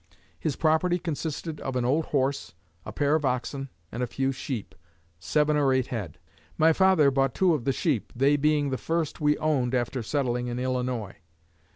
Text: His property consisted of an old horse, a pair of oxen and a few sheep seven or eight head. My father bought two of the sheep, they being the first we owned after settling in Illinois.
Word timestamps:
His 0.39 0.55
property 0.55 0.97
consisted 0.97 1.59
of 1.61 1.75
an 1.75 1.85
old 1.85 2.05
horse, 2.05 2.55
a 2.87 2.91
pair 2.91 3.13
of 3.13 3.23
oxen 3.23 3.69
and 3.91 4.01
a 4.01 4.07
few 4.07 4.31
sheep 4.31 4.73
seven 5.19 5.55
or 5.55 5.71
eight 5.71 5.85
head. 5.85 6.17
My 6.57 6.73
father 6.73 7.11
bought 7.11 7.35
two 7.35 7.53
of 7.53 7.65
the 7.65 7.71
sheep, 7.71 8.11
they 8.15 8.35
being 8.35 8.71
the 8.71 8.79
first 8.79 9.21
we 9.21 9.37
owned 9.37 9.75
after 9.75 10.01
settling 10.01 10.47
in 10.47 10.57
Illinois. 10.57 11.17